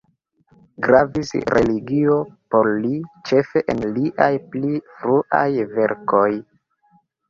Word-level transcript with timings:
Gravis 0.87 1.29
religio 1.57 2.17
por 2.57 2.71
li, 2.87 2.95
ĉefe 3.29 3.65
en 3.77 3.87
liaj 4.01 4.33
pli 4.57 4.77
fruaj 4.99 5.49
verkoj. 5.81 6.29